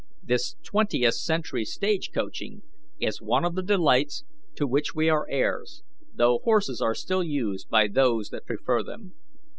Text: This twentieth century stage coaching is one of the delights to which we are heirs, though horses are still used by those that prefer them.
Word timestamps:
This 0.23 0.55
twentieth 0.63 1.13
century 1.13 1.63
stage 1.63 2.09
coaching 2.11 2.63
is 2.99 3.21
one 3.21 3.45
of 3.45 3.53
the 3.53 3.61
delights 3.61 4.23
to 4.55 4.65
which 4.65 4.95
we 4.95 5.09
are 5.09 5.27
heirs, 5.29 5.83
though 6.11 6.39
horses 6.43 6.81
are 6.81 6.95
still 6.95 7.21
used 7.23 7.69
by 7.69 7.87
those 7.87 8.29
that 8.29 8.47
prefer 8.47 8.81
them. 8.81 9.13